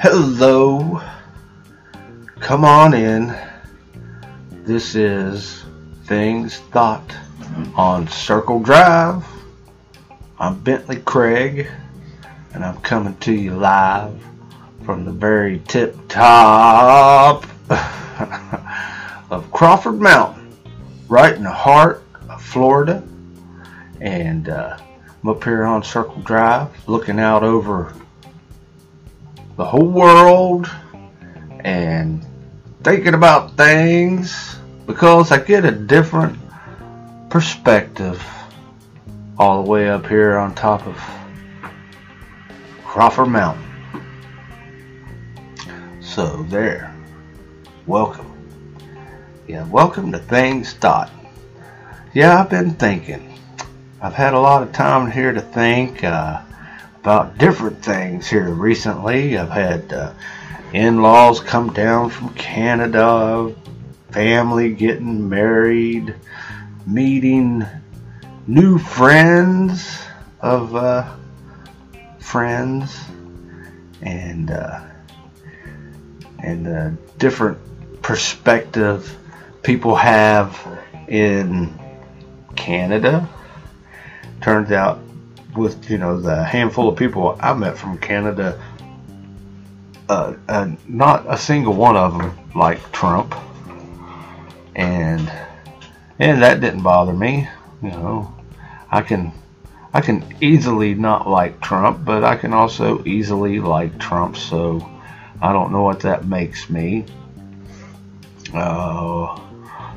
Hello. 0.00 1.02
Come 2.38 2.64
on 2.64 2.94
in. 2.94 3.36
This 4.62 4.94
is 4.94 5.64
Things 6.04 6.58
Thought 6.70 7.12
on 7.74 8.06
Circle 8.06 8.60
Drive. 8.60 9.26
I'm 10.38 10.60
Bentley 10.60 11.00
Craig, 11.00 11.68
and 12.54 12.64
I'm 12.64 12.80
coming 12.82 13.16
to 13.16 13.32
you 13.32 13.56
live 13.56 14.14
from 14.84 15.04
the 15.04 15.10
very 15.10 15.58
tip 15.66 15.96
top 16.06 17.44
of 19.32 19.50
Crawford 19.50 20.00
Mountain, 20.00 20.56
right 21.08 21.34
in 21.34 21.42
the 21.42 21.50
heart 21.50 22.04
of 22.30 22.40
Florida. 22.40 23.02
And 24.00 24.48
uh, 24.48 24.78
I'm 25.24 25.28
up 25.28 25.42
here 25.42 25.64
on 25.64 25.82
Circle 25.82 26.22
Drive 26.22 26.88
looking 26.88 27.18
out 27.18 27.42
over 27.42 27.92
the 29.58 29.64
whole 29.64 29.88
world 29.88 30.70
and 31.64 32.24
thinking 32.84 33.14
about 33.14 33.56
things 33.56 34.56
because 34.86 35.32
I 35.32 35.40
get 35.40 35.64
a 35.64 35.72
different 35.72 36.38
perspective 37.28 38.24
all 39.36 39.64
the 39.64 39.68
way 39.68 39.90
up 39.90 40.06
here 40.06 40.38
on 40.38 40.54
top 40.54 40.86
of 40.86 40.96
Crawford 42.84 43.30
Mountain. 43.30 43.64
So 46.00 46.44
there. 46.44 46.94
Welcome. 47.88 48.32
Yeah, 49.48 49.66
welcome 49.66 50.12
to 50.12 50.20
Things 50.20 50.74
Thought. 50.74 51.10
Yeah, 52.14 52.40
I've 52.40 52.48
been 52.48 52.74
thinking. 52.74 53.36
I've 54.00 54.14
had 54.14 54.34
a 54.34 54.38
lot 54.38 54.62
of 54.62 54.70
time 54.70 55.10
here 55.10 55.32
to 55.32 55.40
think. 55.40 56.04
Uh, 56.04 56.42
about 57.00 57.38
different 57.38 57.82
things 57.82 58.28
here 58.28 58.48
recently. 58.50 59.38
I've 59.38 59.50
had 59.50 59.92
uh, 59.92 60.12
in-laws 60.72 61.40
come 61.40 61.72
down 61.72 62.10
from 62.10 62.34
Canada, 62.34 63.54
family 64.10 64.72
getting 64.72 65.28
married, 65.28 66.14
meeting 66.86 67.64
new 68.46 68.78
friends 68.78 70.02
of 70.40 70.74
uh, 70.74 71.14
friends, 72.18 72.98
and 74.02 74.50
uh, 74.50 74.84
and 76.40 76.66
uh, 76.66 76.90
different 77.18 77.58
perspective 78.02 79.16
people 79.62 79.94
have 79.94 80.58
in 81.08 81.78
Canada. 82.56 83.28
Turns 84.40 84.72
out 84.72 85.00
with 85.58 85.90
you 85.90 85.98
know 85.98 86.20
the 86.20 86.42
handful 86.44 86.88
of 86.88 86.96
people 86.96 87.36
I 87.40 87.52
met 87.54 87.76
from 87.76 87.98
Canada, 87.98 88.62
uh, 90.08 90.34
uh, 90.48 90.70
not 90.86 91.24
a 91.28 91.36
single 91.36 91.74
one 91.74 91.96
of 91.96 92.16
them 92.16 92.38
liked 92.54 92.92
Trump, 92.92 93.34
and 94.74 95.30
and 96.18 96.42
that 96.42 96.60
didn't 96.60 96.82
bother 96.82 97.12
me. 97.12 97.48
You 97.82 97.90
know, 97.90 98.34
I 98.90 99.02
can 99.02 99.32
I 99.92 100.00
can 100.00 100.24
easily 100.40 100.94
not 100.94 101.28
like 101.28 101.60
Trump, 101.60 102.04
but 102.04 102.24
I 102.24 102.36
can 102.36 102.52
also 102.52 103.04
easily 103.04 103.60
like 103.60 103.98
Trump. 103.98 104.36
So 104.36 104.88
I 105.42 105.52
don't 105.52 105.72
know 105.72 105.82
what 105.82 106.00
that 106.00 106.24
makes 106.26 106.70
me. 106.70 107.04
Uh, 108.54 109.38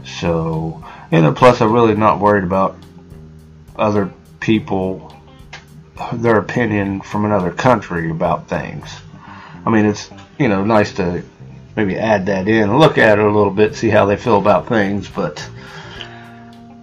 so 0.04 0.84
and 1.12 1.36
plus 1.36 1.62
I'm 1.62 1.72
really 1.72 1.96
not 1.96 2.20
worried 2.20 2.44
about 2.44 2.78
other 3.76 4.12
people 4.40 5.14
their 6.14 6.38
opinion 6.38 7.02
from 7.02 7.26
another 7.26 7.52
country 7.52 8.10
about 8.10 8.48
things. 8.48 8.90
I 9.66 9.70
mean, 9.70 9.86
it's 9.86 10.10
you 10.40 10.48
know 10.48 10.64
nice 10.64 10.94
to 10.96 11.24
maybe 11.76 11.98
add 11.98 12.26
that 12.26 12.48
in 12.48 12.78
look 12.78 12.98
at 12.98 13.20
it 13.20 13.26
a 13.26 13.32
little 13.32 13.54
bit, 13.54 13.76
see 13.76 13.90
how 13.90 14.06
they 14.06 14.18
feel 14.18 14.38
about 14.38 14.68
things, 14.68 15.08
but 15.08 15.48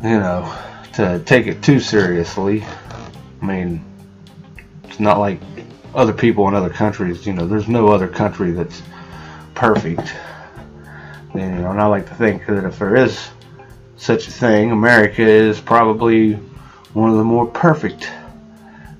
you 0.02 0.18
know, 0.18 0.54
to 0.94 1.20
take 1.24 1.46
it 1.46 1.62
too 1.62 1.80
seriously, 1.80 2.64
I 3.42 3.44
mean, 3.44 3.84
it's 4.84 5.00
not 5.00 5.18
like 5.18 5.40
other 5.94 6.12
people 6.12 6.46
in 6.48 6.54
other 6.54 6.70
countries. 6.70 7.26
You 7.26 7.32
know, 7.32 7.46
there's 7.46 7.68
no 7.68 7.88
other 7.88 8.08
country 8.08 8.52
that's 8.52 8.82
perfect. 9.54 10.14
You 11.34 11.40
know, 11.40 11.70
and 11.70 11.80
I 11.80 11.86
like 11.86 12.08
to 12.08 12.14
think 12.14 12.46
that 12.46 12.64
if 12.64 12.78
there 12.78 12.96
is 12.96 13.28
such 13.96 14.28
a 14.28 14.30
thing, 14.30 14.70
America 14.70 15.22
is 15.22 15.60
probably 15.60 16.34
one 16.94 17.10
of 17.10 17.16
the 17.16 17.24
more 17.24 17.46
perfect 17.46 18.10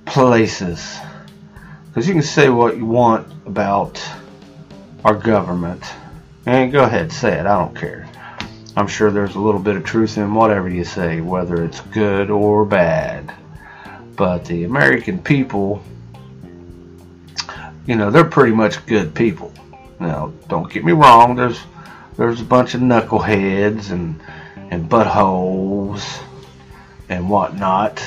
places. 0.09 0.99
Because 1.87 2.07
you 2.07 2.15
can 2.15 2.23
say 2.23 2.49
what 2.49 2.77
you 2.77 2.87
want 2.87 3.27
about 3.47 4.03
our 5.05 5.15
government. 5.15 5.83
And 6.47 6.73
go 6.73 6.85
ahead, 6.85 7.13
say 7.13 7.33
it. 7.33 7.47
I 7.47 7.59
don't 7.59 7.77
care. 7.77 8.09
I'm 8.77 8.87
sure 8.87 9.11
there's 9.11 9.35
a 9.35 9.41
little 9.41 9.61
bit 9.61 9.77
of 9.77 9.85
truth 9.85 10.19
in 10.19 10.35
whatever 10.35 10.69
you 10.69 10.85
say, 10.85 11.21
whether 11.21 11.65
it's 11.65 11.81
good 11.81 12.31
or 12.31 12.65
bad. 12.65 13.35
But 14.15 14.45
the 14.45 14.65
American 14.65 15.21
people, 15.21 15.83
you 17.87 17.97
know, 17.97 18.11
they're 18.11 18.25
pretty 18.25 18.55
much 18.55 18.87
good 18.87 19.15
people. 19.15 19.53
Now, 19.99 20.33
don't 20.49 20.73
get 20.73 20.85
me 20.85 20.93
wrong. 20.93 21.35
There's 21.35 21.59
there's 22.17 22.41
a 22.41 22.45
bunch 22.45 22.75
of 22.75 22.81
knuckleheads 22.81 23.91
and 23.91 24.21
and 24.71 24.89
buttholes 24.89 26.23
and 27.09 27.29
whatnot, 27.29 28.01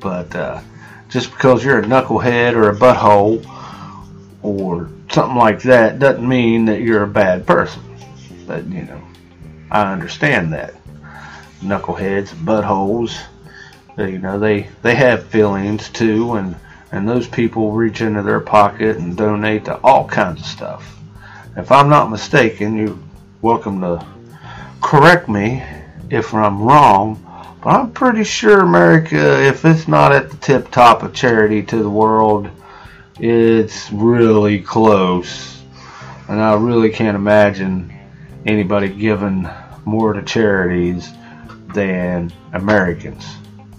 but 0.00 0.34
uh, 0.34 0.60
just 1.08 1.30
because 1.30 1.64
you're 1.64 1.80
a 1.80 1.84
knucklehead 1.84 2.54
or 2.54 2.70
a 2.70 2.76
butthole 2.76 3.44
or 4.42 4.90
something 5.10 5.36
like 5.36 5.62
that 5.62 5.98
doesn't 5.98 6.26
mean 6.26 6.66
that 6.66 6.80
you're 6.80 7.02
a 7.02 7.08
bad 7.08 7.46
person. 7.46 7.82
But, 8.46 8.66
you 8.66 8.82
know, 8.82 9.02
I 9.70 9.92
understand 9.92 10.52
that. 10.52 10.74
Knuckleheads, 11.60 12.28
buttholes, 12.28 13.20
you 13.96 14.18
know, 14.18 14.38
they, 14.38 14.68
they 14.82 14.94
have 14.94 15.26
feelings 15.26 15.88
too, 15.88 16.34
and, 16.34 16.54
and 16.92 17.08
those 17.08 17.26
people 17.26 17.72
reach 17.72 18.00
into 18.00 18.22
their 18.22 18.40
pocket 18.40 18.98
and 18.98 19.16
donate 19.16 19.64
to 19.64 19.78
all 19.78 20.06
kinds 20.06 20.40
of 20.40 20.46
stuff. 20.46 20.98
If 21.56 21.72
I'm 21.72 21.88
not 21.88 22.10
mistaken, 22.10 22.76
you're 22.76 22.98
welcome 23.42 23.80
to 23.80 24.06
correct 24.80 25.28
me 25.28 25.62
if 26.10 26.32
I'm 26.32 26.62
wrong, 26.62 27.24
I'm 27.64 27.90
pretty 27.90 28.22
sure 28.22 28.60
America, 28.60 29.44
if 29.44 29.64
it's 29.64 29.88
not 29.88 30.12
at 30.12 30.30
the 30.30 30.36
tip 30.36 30.70
top 30.70 31.02
of 31.02 31.12
charity 31.12 31.62
to 31.64 31.82
the 31.82 31.90
world, 31.90 32.48
it's 33.18 33.90
really 33.90 34.60
close. 34.60 35.60
And 36.28 36.40
I 36.40 36.54
really 36.54 36.90
can't 36.90 37.16
imagine 37.16 37.92
anybody 38.46 38.88
giving 38.88 39.48
more 39.84 40.12
to 40.12 40.22
charities 40.22 41.10
than 41.74 42.32
Americans. 42.52 43.26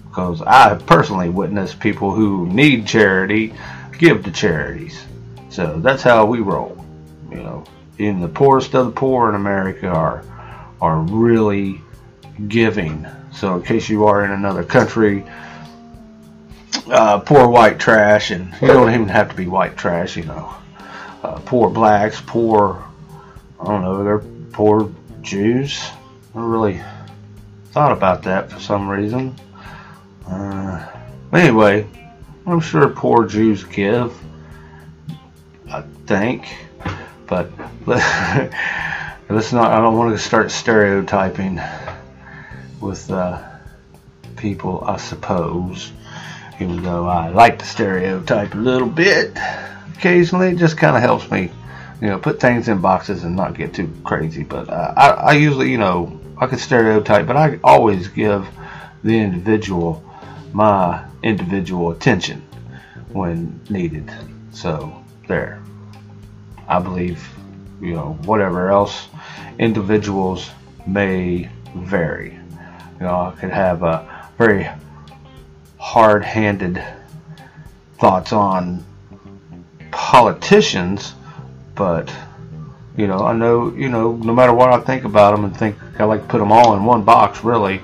Because 0.08 0.42
I 0.42 0.74
personally 0.74 1.30
witnessed 1.30 1.80
people 1.80 2.14
who 2.14 2.46
need 2.48 2.86
charity 2.86 3.54
give 3.96 4.24
to 4.24 4.30
charities. 4.30 5.02
So 5.48 5.80
that's 5.80 6.02
how 6.02 6.26
we 6.26 6.40
roll. 6.40 6.84
You 7.30 7.36
know, 7.36 7.64
even 7.96 8.20
the 8.20 8.28
poorest 8.28 8.74
of 8.74 8.86
the 8.86 8.92
poor 8.92 9.30
in 9.30 9.36
America 9.36 9.88
are 9.88 10.22
are 10.82 10.98
really 10.98 11.80
giving 12.48 13.06
so 13.32 13.56
in 13.56 13.62
case 13.62 13.88
you 13.88 14.06
are 14.06 14.24
in 14.24 14.30
another 14.30 14.64
country, 14.64 15.24
uh, 16.88 17.20
poor 17.20 17.48
white 17.48 17.78
trash, 17.78 18.30
and 18.30 18.52
you 18.60 18.68
don't 18.68 18.92
even 18.92 19.08
have 19.08 19.30
to 19.30 19.34
be 19.34 19.46
white 19.46 19.76
trash, 19.76 20.16
you 20.16 20.24
know. 20.24 20.54
Uh, 21.22 21.38
poor 21.44 21.70
blacks, 21.70 22.20
poor, 22.26 22.84
I 23.60 23.64
don't 23.64 23.82
know, 23.82 24.02
they're 24.02 24.18
poor 24.52 24.90
Jews. 25.22 25.82
I 26.34 26.40
really 26.40 26.80
thought 27.72 27.92
about 27.92 28.22
that 28.24 28.50
for 28.50 28.58
some 28.58 28.88
reason. 28.88 29.36
Uh, 30.26 30.86
anyway, 31.32 31.86
I'm 32.46 32.60
sure 32.60 32.88
poor 32.88 33.26
Jews 33.26 33.64
give. 33.64 34.16
I 35.68 35.82
think, 36.06 36.48
but 37.26 37.50
let's 37.86 39.52
not. 39.52 39.70
I 39.70 39.76
don't 39.76 39.96
want 39.96 40.12
to 40.12 40.18
start 40.18 40.50
stereotyping 40.50 41.60
with 42.80 43.10
uh, 43.10 43.42
people, 44.36 44.82
I 44.86 44.96
suppose. 44.96 45.92
Even 46.60 46.82
though 46.82 47.06
I 47.06 47.28
like 47.28 47.58
to 47.60 47.64
stereotype 47.64 48.54
a 48.54 48.58
little 48.58 48.88
bit, 48.88 49.36
occasionally 49.96 50.48
it 50.48 50.58
just 50.58 50.76
kind 50.76 50.96
of 50.96 51.02
helps 51.02 51.30
me, 51.30 51.50
you 52.00 52.08
know, 52.08 52.18
put 52.18 52.40
things 52.40 52.68
in 52.68 52.80
boxes 52.80 53.24
and 53.24 53.34
not 53.34 53.56
get 53.56 53.72
too 53.72 53.90
crazy. 54.04 54.42
But 54.42 54.68
uh, 54.68 54.92
I, 54.96 55.08
I 55.08 55.32
usually, 55.32 55.70
you 55.70 55.78
know, 55.78 56.20
I 56.36 56.46
could 56.46 56.60
stereotype, 56.60 57.26
but 57.26 57.36
I 57.36 57.58
always 57.64 58.08
give 58.08 58.48
the 59.02 59.18
individual 59.18 60.04
my 60.52 61.04
individual 61.22 61.92
attention 61.92 62.42
when 63.12 63.60
needed. 63.70 64.10
So 64.52 65.04
there. 65.28 65.62
I 66.68 66.78
believe, 66.78 67.28
you 67.80 67.94
know, 67.94 68.18
whatever 68.24 68.70
else 68.70 69.08
individuals 69.58 70.50
may 70.86 71.48
vary. 71.74 72.39
You 73.00 73.06
know, 73.06 73.32
I 73.34 73.40
could 73.40 73.50
have 73.50 73.82
a 73.82 74.28
very 74.36 74.68
hard-handed 75.78 76.84
thoughts 77.98 78.32
on 78.34 78.84
politicians, 79.90 81.14
but 81.74 82.12
you 82.98 83.06
know, 83.06 83.20
I 83.20 83.32
know, 83.32 83.74
you 83.74 83.88
know, 83.88 84.12
no 84.16 84.34
matter 84.34 84.52
what 84.52 84.70
I 84.70 84.80
think 84.80 85.04
about 85.04 85.30
them 85.34 85.46
and 85.46 85.56
think 85.56 85.76
I 85.98 86.04
like 86.04 86.20
to 86.20 86.28
put 86.28 86.38
them 86.38 86.52
all 86.52 86.76
in 86.76 86.84
one 86.84 87.02
box, 87.02 87.42
really, 87.42 87.80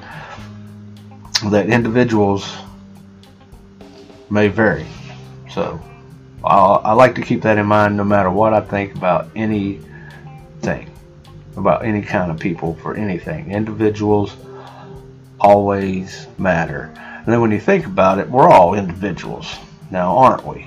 that 1.50 1.70
individuals 1.70 2.54
may 4.28 4.48
vary. 4.48 4.86
So 5.50 5.80
I'll, 6.44 6.82
I 6.84 6.92
like 6.92 7.14
to 7.14 7.22
keep 7.22 7.40
that 7.42 7.56
in 7.56 7.64
mind 7.64 7.96
no 7.96 8.04
matter 8.04 8.30
what 8.30 8.52
I 8.52 8.60
think 8.60 8.94
about 8.94 9.30
anything, 9.34 10.90
about 11.56 11.86
any 11.86 12.02
kind 12.02 12.30
of 12.30 12.38
people 12.38 12.74
for 12.74 12.94
anything. 12.94 13.50
Individuals 13.50 14.36
always 15.40 16.26
matter. 16.38 16.92
And 16.96 17.26
then 17.26 17.40
when 17.40 17.50
you 17.50 17.60
think 17.60 17.86
about 17.86 18.18
it, 18.18 18.30
we're 18.30 18.48
all 18.48 18.74
individuals 18.74 19.56
now, 19.90 20.16
aren't 20.16 20.46
we? 20.46 20.66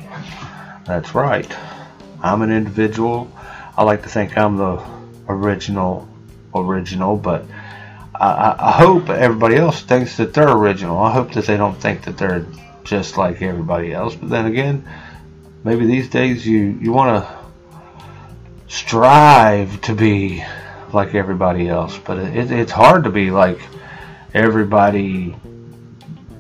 That's 0.86 1.16
right. 1.16 1.52
I'm 2.22 2.42
an 2.42 2.52
individual. 2.52 3.32
I 3.78 3.84
like 3.84 4.04
to 4.04 4.10
think 4.10 4.38
I'm 4.38 4.58
the 4.58 4.84
original, 5.30 6.08
original, 6.54 7.16
but 7.16 7.46
I, 8.14 8.56
I 8.60 8.72
hope 8.72 9.10
everybody 9.10 9.56
else 9.56 9.82
thinks 9.82 10.18
that 10.18 10.34
they're 10.34 10.52
original. 10.52 10.98
I 10.98 11.12
hope 11.12 11.32
that 11.34 11.46
they 11.46 11.56
don't 11.56 11.80
think 11.80 12.04
that 12.04 12.18
they're 12.18 12.46
just 12.84 13.18
like 13.18 13.42
everybody 13.42 13.94
else. 13.94 14.16
But 14.16 14.30
then 14.30 14.46
again, 14.46 14.88
maybe 15.64 15.86
these 15.86 16.10
days 16.10 16.46
you, 16.46 16.78
you 16.82 16.92
want 16.92 17.24
to 17.24 17.40
strive 18.68 19.80
to 19.82 19.96
be 19.96 20.44
like 20.92 21.16
everybody 21.16 21.70
else. 21.70 21.98
But 21.98 22.18
it, 22.20 22.52
it's 22.52 22.72
hard 22.72 23.06
to 23.06 23.10
be 23.10 23.32
like 23.32 23.60
everybody 24.34 25.36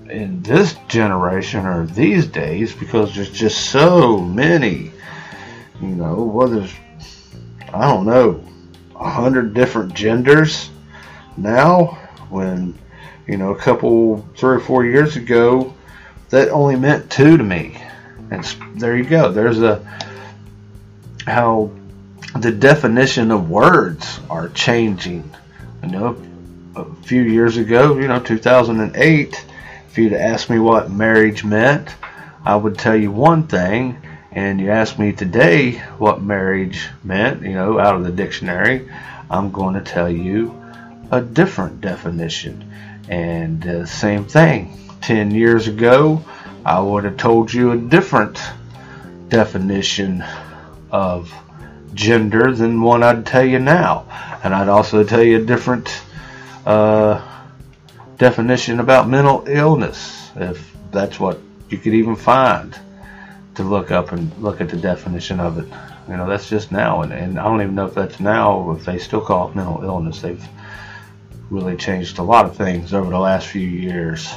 in 0.09 0.41
this 0.41 0.75
generation 0.87 1.65
or 1.65 1.85
these 1.85 2.27
days 2.27 2.73
because 2.73 3.15
there's 3.15 3.31
just 3.31 3.69
so 3.71 4.17
many. 4.17 4.91
You 5.81 5.87
know, 5.87 6.23
whether 6.23 6.67
I 7.73 7.81
don't 7.81 8.05
know, 8.05 8.43
a 8.95 9.09
hundred 9.09 9.53
different 9.53 9.93
genders 9.93 10.69
now 11.37 11.85
when 12.29 12.77
you 13.27 13.37
know 13.37 13.51
a 13.51 13.57
couple 13.57 14.27
three 14.35 14.55
or 14.55 14.59
four 14.59 14.85
years 14.85 15.15
ago 15.15 15.73
that 16.29 16.49
only 16.49 16.75
meant 16.75 17.09
two 17.09 17.37
to 17.37 17.43
me 17.43 17.81
and 18.31 18.43
there 18.75 18.97
you 18.97 19.03
go 19.03 19.31
there's 19.31 19.61
a 19.61 19.79
how 21.25 21.71
the 22.39 22.51
definition 22.51 23.31
of 23.31 23.49
words 23.49 24.19
are 24.29 24.49
changing 24.49 25.29
you 25.83 25.89
know 25.89 26.13
a 26.81 27.03
few 27.03 27.21
years 27.21 27.57
ago 27.57 27.97
you 27.97 28.07
know 28.07 28.19
2008 28.19 29.45
if 29.87 29.97
you'd 29.97 30.13
asked 30.13 30.49
me 30.49 30.59
what 30.59 30.91
marriage 30.91 31.43
meant 31.43 31.95
i 32.45 32.55
would 32.55 32.77
tell 32.77 32.95
you 32.95 33.11
one 33.11 33.47
thing 33.47 33.97
and 34.31 34.59
you 34.59 34.69
ask 34.69 34.99
me 34.99 35.11
today 35.11 35.71
what 35.97 36.21
marriage 36.21 36.87
meant 37.03 37.41
you 37.41 37.53
know 37.53 37.79
out 37.79 37.95
of 37.95 38.03
the 38.03 38.11
dictionary 38.11 38.89
i'm 39.29 39.51
going 39.51 39.73
to 39.73 39.81
tell 39.81 40.09
you 40.09 40.59
a 41.11 41.21
different 41.21 41.81
definition. 41.81 42.71
And 43.07 43.65
uh, 43.65 43.85
same 43.85 44.25
thing, 44.25 44.77
10 45.01 45.31
years 45.31 45.67
ago, 45.67 46.23
I 46.65 46.79
would 46.79 47.03
have 47.03 47.17
told 47.17 47.53
you 47.53 47.71
a 47.71 47.77
different 47.77 48.39
definition 49.29 50.23
of 50.91 51.33
gender 51.93 52.53
than 52.53 52.81
one 52.81 53.03
I'd 53.03 53.25
tell 53.25 53.45
you 53.45 53.59
now. 53.59 54.05
And 54.43 54.53
I'd 54.53 54.69
also 54.69 55.03
tell 55.03 55.23
you 55.23 55.41
a 55.41 55.45
different 55.45 55.87
uh, 56.65 57.45
definition 58.17 58.79
about 58.79 59.07
mental 59.07 59.45
illness, 59.47 60.31
if 60.35 60.75
that's 60.91 61.19
what 61.19 61.39
you 61.69 61.77
could 61.77 61.93
even 61.93 62.15
find 62.15 62.77
to 63.55 63.63
look 63.63 63.91
up 63.91 64.11
and 64.11 64.35
look 64.41 64.61
at 64.61 64.69
the 64.69 64.77
definition 64.77 65.39
of 65.39 65.57
it. 65.57 65.65
You 66.09 66.17
know, 66.17 66.27
that's 66.27 66.49
just 66.49 66.71
now, 66.71 67.01
and, 67.01 67.13
and 67.13 67.39
I 67.39 67.43
don't 67.43 67.61
even 67.61 67.75
know 67.75 67.85
if 67.85 67.93
that's 67.93 68.19
now, 68.19 68.71
if 68.71 68.85
they 68.85 68.97
still 68.97 69.21
call 69.21 69.49
it 69.49 69.55
mental 69.55 69.83
illness. 69.83 70.21
They've 70.21 70.43
really 71.49 71.77
changed 71.77 72.19
a 72.19 72.23
lot 72.23 72.45
of 72.45 72.55
things 72.55 72.93
over 72.93 73.09
the 73.09 73.19
last 73.19 73.47
few 73.47 73.67
years. 73.67 74.27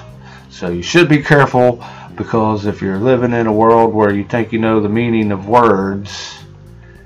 So 0.51 0.69
you 0.69 0.83
should 0.83 1.09
be 1.09 1.23
careful 1.23 1.85
because 2.17 2.67
if 2.67 2.83
you're 2.83 2.99
living 2.99 3.33
in 3.33 3.47
a 3.47 3.53
world 3.53 3.95
where 3.95 4.13
you 4.13 4.25
think 4.25 4.53
you 4.53 4.59
know 4.59 4.81
the 4.81 4.89
meaning 4.89 5.33
of 5.33 5.49
words, 5.49 6.39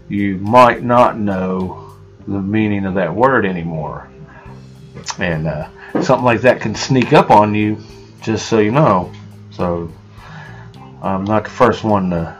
you 0.09 0.37
might 0.39 0.83
not 0.83 1.19
know 1.19 1.93
the 2.27 2.41
meaning 2.41 2.87
of 2.87 2.95
that 2.95 3.15
word 3.15 3.47
anymore. 3.47 4.09
And 5.19 5.47
uh, 5.47 5.69
something 6.03 6.25
like 6.25 6.41
that 6.43 6.61
can 6.61 6.75
sneak 6.75 7.13
up 7.13 7.31
on 7.31 7.55
you, 7.55 7.79
just 8.23 8.49
so 8.49 8.59
you 8.59 8.71
know. 8.71 9.13
So 9.51 9.91
I'm 11.03 11.25
not 11.25 11.45
the 11.45 11.51
first 11.51 11.85
one 11.85 12.11
to 12.11 12.37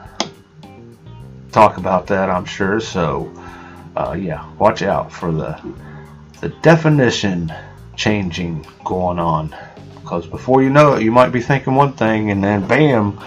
talk 1.53 1.79
about 1.79 2.07
that, 2.09 2.29
I'm 2.29 2.45
sure. 2.45 2.81
So 2.81 3.33
uh, 3.97 4.13
yeah, 4.19 4.47
watch 4.59 4.83
out 4.83 5.11
for 5.11 5.33
the 5.33 5.59
the 6.41 6.51
definition 6.61 7.53
changing 7.97 8.67
going 8.85 9.19
on. 9.19 9.55
Because 9.95 10.27
before 10.27 10.63
you 10.63 10.71
know 10.71 10.95
it, 10.95 11.03
you 11.03 11.11
might 11.11 11.31
be 11.31 11.41
thinking 11.41 11.75
one 11.75 11.95
thing, 11.95 12.31
and 12.31 12.45
then 12.45 12.67
bam, 12.67 13.19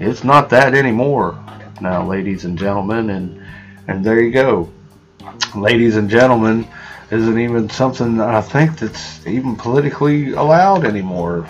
it's 0.00 0.24
not 0.24 0.48
that 0.50 0.74
anymore. 0.74 1.38
Now, 1.80 2.06
ladies 2.06 2.44
and 2.44 2.58
gentlemen, 2.58 3.10
and 3.10 3.42
and 3.86 4.04
there 4.04 4.20
you 4.22 4.30
go. 4.30 4.70
Ladies 5.54 5.96
and 5.96 6.08
gentlemen 6.08 6.66
isn't 7.14 7.38
even 7.38 7.70
something 7.70 8.16
that 8.16 8.28
I 8.28 8.40
think 8.40 8.78
that's 8.78 9.26
even 9.26 9.56
politically 9.56 10.32
allowed 10.32 10.84
anymore. 10.84 11.48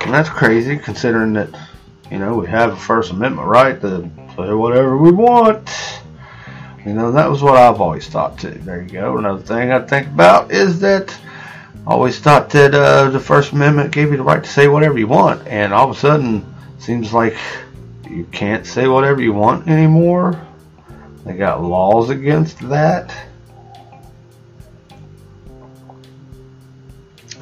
And 0.00 0.12
that's 0.12 0.28
crazy 0.28 0.76
considering 0.76 1.32
that, 1.34 1.48
you 2.10 2.18
know, 2.18 2.36
we 2.36 2.46
have 2.48 2.72
a 2.72 2.76
First 2.76 3.10
Amendment 3.10 3.48
right 3.48 3.80
to 3.80 4.10
say 4.36 4.52
whatever 4.52 4.96
we 4.96 5.10
want. 5.10 5.70
You 6.84 6.92
know, 6.92 7.12
that 7.12 7.30
was 7.30 7.42
what 7.42 7.56
I've 7.56 7.80
always 7.80 8.06
thought 8.08 8.38
too. 8.38 8.50
There 8.50 8.82
you 8.82 8.88
go. 8.88 9.16
Another 9.16 9.42
thing 9.42 9.72
I 9.72 9.80
think 9.80 10.08
about 10.08 10.50
is 10.50 10.80
that 10.80 11.16
I 11.86 11.90
always 11.90 12.18
thought 12.18 12.50
that 12.50 12.74
uh, 12.74 13.08
the 13.10 13.20
First 13.20 13.52
Amendment 13.52 13.92
gave 13.92 14.10
you 14.10 14.18
the 14.18 14.22
right 14.22 14.44
to 14.44 14.50
say 14.50 14.68
whatever 14.68 14.98
you 14.98 15.06
want, 15.06 15.46
and 15.46 15.72
all 15.72 15.90
of 15.90 15.96
a 15.96 15.98
sudden, 15.98 16.44
seems 16.78 17.12
like 17.12 17.36
you 18.08 18.24
can't 18.32 18.66
say 18.66 18.86
whatever 18.86 19.22
you 19.22 19.32
want 19.32 19.66
anymore. 19.68 20.46
They 21.24 21.34
got 21.34 21.62
laws 21.62 22.10
against 22.10 22.58
that. 22.68 23.14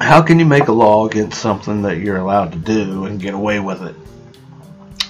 How 0.03 0.21
can 0.21 0.37
you 0.37 0.45
make 0.45 0.67
a 0.67 0.73
law 0.73 1.07
against 1.07 1.39
something 1.39 1.83
that 1.83 1.99
you're 1.99 2.17
allowed 2.17 2.51
to 2.51 2.57
do 2.57 3.05
and 3.05 3.21
get 3.21 3.33
away 3.33 3.61
with 3.61 3.81
it? 3.81 3.95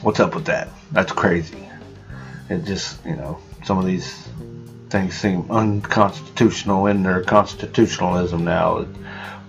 What's 0.04 0.20
up 0.20 0.36
with 0.36 0.46
that? 0.46 0.70
That's 0.92 1.12
crazy. 1.12 1.68
It 2.48 2.64
just, 2.64 3.04
you 3.04 3.16
know, 3.16 3.40
some 3.64 3.80
of 3.80 3.86
these 3.86 4.30
things 4.92 5.16
seem 5.16 5.50
unconstitutional 5.50 6.86
in 6.86 7.02
their 7.02 7.24
constitutionalism 7.24 8.44
now. 8.44 8.86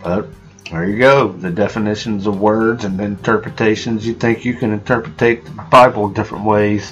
But 0.03 0.29
there 0.71 0.89
you 0.89 0.97
go. 0.97 1.33
The 1.33 1.51
definitions 1.51 2.27
of 2.27 2.41
words 2.41 2.87
and 2.87 2.99
interpretations. 2.99 4.07
You 4.07 4.15
think 4.15 4.47
you 4.47 4.55
can 4.55 4.73
interpret 4.73 5.19
the 5.19 5.43
Bible 5.71 6.09
different 6.09 6.47
ways. 6.47 6.91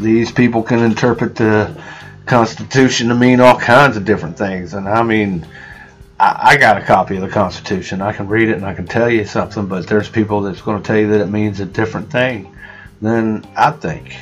These 0.00 0.32
people 0.32 0.62
can 0.62 0.78
interpret 0.78 1.36
the 1.36 1.78
Constitution 2.24 3.08
to 3.10 3.14
mean 3.14 3.40
all 3.40 3.58
kinds 3.60 3.98
of 3.98 4.06
different 4.06 4.38
things. 4.38 4.72
And 4.72 4.88
I 4.88 5.02
mean, 5.02 5.46
I, 6.24 6.56
got 6.56 6.78
a 6.78 6.84
copy 6.84 7.16
of 7.16 7.22
the 7.22 7.28
Constitution. 7.28 8.00
I 8.00 8.12
can 8.12 8.28
read 8.28 8.48
it 8.48 8.56
and 8.56 8.64
I 8.64 8.74
can 8.74 8.86
tell 8.86 9.10
you 9.10 9.24
something, 9.24 9.66
but 9.66 9.86
there's 9.86 10.08
people 10.08 10.42
that's 10.42 10.62
going 10.62 10.80
to 10.80 10.86
tell 10.86 10.96
you 10.96 11.08
that 11.08 11.20
it 11.20 11.26
means 11.26 11.58
a 11.58 11.66
different 11.66 12.10
thing 12.10 12.56
than 13.00 13.44
I 13.56 13.72
think 13.72 14.16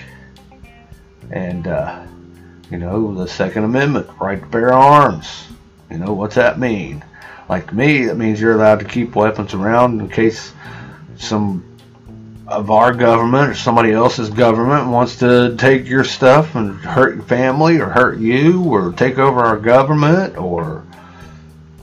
and 1.30 1.66
uh, 1.66 2.04
you 2.71 2.78
know 2.78 3.14
the 3.14 3.26
Second 3.26 3.64
Amendment, 3.64 4.09
right 4.21 4.40
to 4.40 4.47
bear 4.47 4.73
arms. 4.73 5.47
You 5.90 5.99
know 5.99 6.12
what's 6.12 6.35
that 6.37 6.59
mean? 6.59 7.04
Like 7.49 7.69
to 7.69 7.75
me, 7.75 8.07
that 8.07 8.16
means 8.16 8.40
you're 8.40 8.54
allowed 8.54 8.80
to 8.80 8.85
keep 8.85 9.14
weapons 9.16 9.54
around 9.54 10.00
in 10.00 10.09
case 10.09 10.52
some 11.16 11.64
of 12.47 12.71
our 12.71 12.92
government 12.92 13.50
or 13.50 13.54
somebody 13.54 13.92
else's 13.92 14.30
government 14.30 14.88
wants 14.88 15.16
to 15.19 15.57
take 15.57 15.87
your 15.87 16.04
stuff 16.04 16.57
and 16.57 16.76
hurt 16.80 17.14
your 17.14 17.25
family 17.25 17.78
or 17.78 17.87
hurt 17.87 18.19
you 18.19 18.64
or 18.64 18.92
take 18.92 19.19
over 19.19 19.40
our 19.40 19.59
government 19.59 20.37
or 20.37 20.85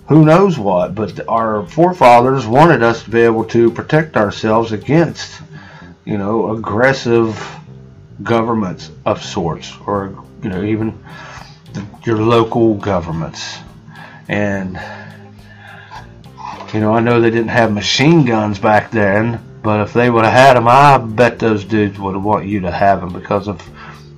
who 0.07 0.25
knows 0.25 0.57
what. 0.57 0.95
But 0.95 1.27
our 1.27 1.65
forefathers 1.65 2.47
wanted 2.47 2.83
us 2.83 3.03
to 3.03 3.09
be 3.09 3.21
able 3.21 3.45
to 3.45 3.71
protect 3.71 4.17
ourselves 4.17 4.71
against, 4.71 5.41
you 6.05 6.17
know, 6.17 6.55
aggressive 6.55 7.41
governments 8.23 8.91
of 9.05 9.23
sorts, 9.23 9.73
or 9.85 10.23
you 10.41 10.49
know 10.49 10.63
even 10.63 11.03
your 12.03 12.17
local 12.17 12.75
governments. 12.75 13.57
And 14.27 14.79
you 16.73 16.79
know, 16.81 16.93
I 16.93 16.99
know 16.99 17.21
they 17.21 17.29
didn't 17.29 17.49
have 17.49 17.71
machine 17.71 18.25
guns 18.25 18.59
back 18.59 18.91
then, 18.91 19.41
but 19.63 19.81
if 19.81 19.93
they 19.93 20.09
would 20.09 20.25
have 20.25 20.33
had 20.33 20.57
them, 20.57 20.67
I 20.67 20.97
bet 20.97 21.39
those 21.39 21.63
dudes 21.63 21.99
would 21.99 22.15
have 22.15 22.23
want 22.23 22.45
you 22.45 22.61
to 22.61 22.71
have 22.71 23.01
them 23.01 23.13
because 23.13 23.47
of 23.47 23.61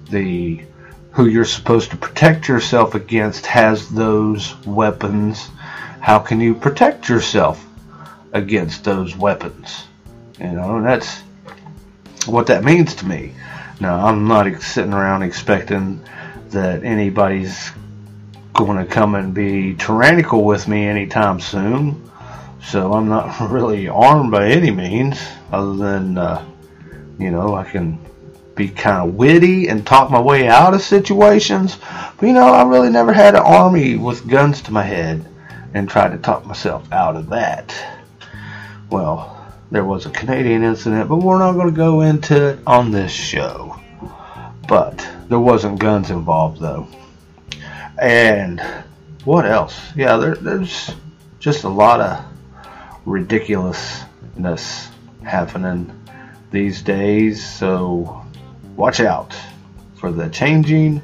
the 0.10 0.62
who 1.12 1.27
you're 1.27 1.46
supposed 1.46 1.91
to 1.91 1.98
protect 1.98 2.48
yourself 2.48 2.96
against 2.96 3.46
has 3.46 3.89
those 3.89 4.55
weapons. 4.65 5.50
How 6.01 6.20
can 6.20 6.39
you 6.39 6.56
protect 6.56 7.10
yourself 7.10 7.65
against 8.32 8.84
those 8.84 9.15
weapons? 9.18 9.86
You 10.39 10.53
know, 10.53 10.82
that's 10.82 11.20
what 12.25 12.48
that 12.48 12.63
means 12.63 12.96
to 12.96 13.06
me. 13.06 13.34
Now, 13.82 14.06
I'm 14.06 14.27
not 14.27 14.62
sitting 14.62 14.94
around 14.94 15.24
expecting 15.24 16.01
that 16.50 16.84
anybody's 16.84 17.72
going 18.53 18.77
to 18.77 18.86
come 18.86 19.15
and 19.15 19.34
be 19.34 19.75
tyrannical 19.75 20.44
with 20.44 20.68
me 20.68 20.86
anytime 20.86 21.39
soon. 21.39 22.10
So 22.63 22.94
I'm 22.94 23.10
not 23.10 23.39
really 23.51 23.89
armed 23.89 24.32
by 24.32 24.48
any 24.48 24.72
means, 24.72 25.20
other 25.51 25.75
than, 25.75 26.18
uh, 26.18 26.46
you 27.18 27.32
know, 27.32 27.56
I 27.56 27.65
can 27.65 28.00
be 28.56 28.70
kind 28.70 29.08
of 29.08 29.15
witty 29.15 29.68
and 29.68 29.86
talk 29.86 30.12
my 30.12 30.20
way 30.20 30.48
out 30.48 30.74
of 30.74 30.82
situations. 30.82 31.77
But, 32.18 32.27
you 32.27 32.34
know, 32.34 32.53
I 32.53 32.63
really 32.63 32.89
never 32.89 33.13
had 33.13 33.36
an 33.36 33.44
army 33.44 33.96
with 33.96 34.27
guns 34.27 34.62
to 34.63 34.72
my 34.72 34.84
head 34.84 35.25
and 35.73 35.89
tried 35.89 36.11
to 36.11 36.17
talk 36.17 36.45
myself 36.45 36.91
out 36.91 37.15
of 37.15 37.29
that. 37.29 37.75
Well, 38.89 39.35
there 39.71 39.85
was 39.85 40.05
a 40.05 40.09
Canadian 40.09 40.63
incident, 40.63 41.09
but 41.09 41.17
we're 41.17 41.39
not 41.39 41.53
going 41.53 41.69
to 41.69 41.75
go 41.75 42.01
into 42.01 42.49
it 42.49 42.59
on 42.65 42.91
this 42.91 43.11
show. 43.11 43.79
But 44.67 45.07
there 45.27 45.39
wasn't 45.39 45.79
guns 45.79 46.09
involved, 46.09 46.59
though. 46.59 46.88
And 48.01 48.61
what 49.25 49.45
else? 49.45 49.79
Yeah, 49.95 50.17
there, 50.17 50.35
there's 50.35 50.91
just 51.39 51.63
a 51.63 51.69
lot 51.69 52.01
of 52.01 52.25
ridiculousness 53.05 54.89
happening 55.23 55.91
these 56.51 56.81
days. 56.81 57.45
So 57.45 58.25
watch 58.75 58.99
out 58.99 59.35
for 59.95 60.11
the 60.11 60.29
changing 60.29 61.01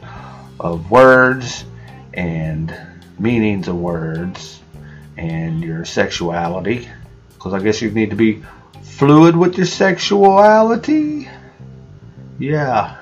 of 0.59 0.89
words 0.89 1.65
and 2.13 2.75
meanings 3.19 3.67
of 3.67 3.75
words 3.75 4.59
and 5.17 5.63
your 5.63 5.85
sexuality. 5.85 6.89
Because 7.33 7.53
I 7.53 7.59
guess 7.59 7.81
you 7.81 7.91
need 7.91 8.09
to 8.09 8.15
be 8.15 8.43
fluid 8.83 9.35
with 9.35 9.57
your 9.57 9.67
sexuality. 9.67 11.29
Yeah. 12.39 12.97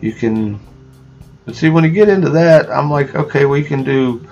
You 0.00 0.12
can. 0.12 0.60
But 1.44 1.56
see, 1.56 1.70
when 1.70 1.84
you 1.84 1.90
get 1.90 2.08
into 2.08 2.30
that, 2.30 2.70
I'm 2.70 2.90
like, 2.90 3.14
okay, 3.14 3.46
we 3.46 3.62
can 3.62 3.84
do 3.84 4.26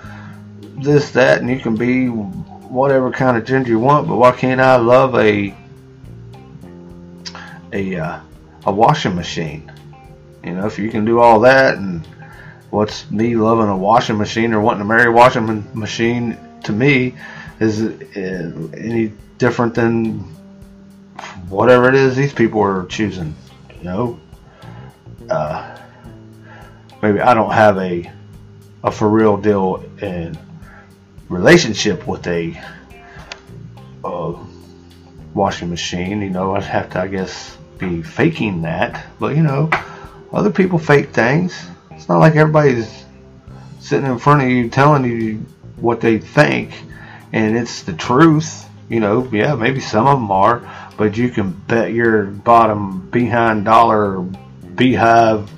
this, 0.59 1.11
that, 1.11 1.39
and 1.39 1.49
you 1.49 1.59
can 1.59 1.75
be 1.75 2.07
whatever 2.07 3.11
kind 3.11 3.37
of 3.37 3.45
gender 3.45 3.69
you 3.69 3.79
want, 3.79 4.07
but 4.07 4.17
why 4.17 4.31
can't 4.31 4.59
I 4.59 4.75
love 4.75 5.15
a 5.15 5.55
a 7.71 7.95
uh, 7.95 8.19
a 8.65 8.71
washing 8.71 9.15
machine? 9.15 9.71
You 10.43 10.55
know, 10.55 10.67
if 10.67 10.77
you 10.77 10.89
can 10.89 11.05
do 11.05 11.19
all 11.19 11.39
that, 11.41 11.77
and 11.77 12.05
what's 12.75 13.09
me 13.09 13.37
loving 13.37 13.69
a 13.69 13.77
washing 13.77 14.17
machine 14.17 14.53
or 14.53 14.59
wanting 14.59 14.79
to 14.79 14.85
marry 14.85 15.07
a 15.07 15.11
washing 15.11 15.65
machine 15.73 16.37
to 16.61 16.73
me 16.73 17.15
is 17.61 17.81
any 18.13 19.13
different 19.37 19.73
than 19.73 20.19
whatever 21.47 21.87
it 21.87 21.95
is 21.95 22.17
these 22.17 22.33
people 22.33 22.61
are 22.61 22.85
choosing. 22.87 23.33
You 23.77 23.83
know, 23.83 24.19
uh, 25.29 25.77
maybe 27.01 27.21
I 27.21 27.33
don't 27.33 27.53
have 27.53 27.77
a 27.77 28.11
a 28.83 28.91
for 28.91 29.09
real 29.09 29.37
deal 29.37 29.83
in 30.01 30.37
relationship 31.29 32.05
with 32.05 32.27
a 32.27 32.61
uh, 34.03 34.33
washing 35.33 35.69
machine. 35.69 36.21
You 36.21 36.29
know, 36.29 36.55
I'd 36.55 36.63
have 36.63 36.89
to, 36.91 36.99
I 36.99 37.07
guess, 37.07 37.57
be 37.77 38.03
faking 38.03 38.63
that. 38.63 39.05
But 39.17 39.37
you 39.37 39.43
know, 39.43 39.69
other 40.33 40.51
people 40.51 40.77
fake 40.77 41.11
things. 41.11 41.69
It's 41.95 42.09
not 42.09 42.19
like 42.19 42.35
everybody's 42.35 43.05
sitting 43.79 44.09
in 44.09 44.19
front 44.19 44.43
of 44.43 44.49
you 44.49 44.69
telling 44.69 45.05
you 45.05 45.45
what 45.77 46.01
they 46.01 46.17
think, 46.17 46.73
and 47.33 47.57
it's 47.57 47.83
the 47.83 47.93
truth. 47.93 48.67
You 48.89 48.99
know, 48.99 49.27
yeah, 49.31 49.55
maybe 49.55 49.79
some 49.79 50.05
of 50.05 50.19
them 50.19 50.29
are, 50.29 50.61
but 50.97 51.17
you 51.17 51.29
can 51.29 51.51
bet 51.51 51.93
your 51.93 52.25
bottom 52.25 53.09
behind 53.09 53.65
dollar 53.65 54.21
beehive 54.75 55.49